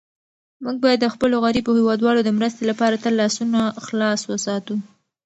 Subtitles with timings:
[0.63, 4.75] موږ باید د خپلو غریبو هېوادوالو د مرستې لپاره تل لاسونه خلاص وساتو.